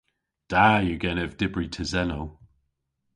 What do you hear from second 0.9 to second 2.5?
genev dybri tesennow.